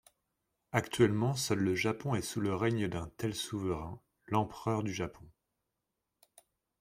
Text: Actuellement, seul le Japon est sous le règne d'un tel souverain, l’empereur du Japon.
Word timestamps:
Actuellement, 0.71 1.35
seul 1.35 1.59
le 1.59 1.75
Japon 1.75 2.15
est 2.15 2.23
sous 2.23 2.41
le 2.41 2.55
règne 2.55 2.87
d'un 2.87 3.05
tel 3.17 3.35
souverain, 3.35 4.01
l’empereur 4.29 4.81
du 4.81 4.91
Japon. 4.91 5.27